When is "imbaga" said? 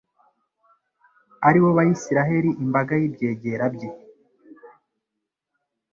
2.63-2.93